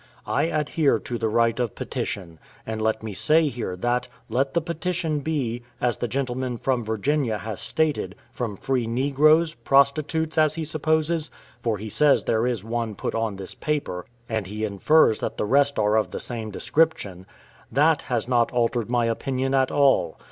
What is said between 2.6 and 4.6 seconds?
and let me say here that, let the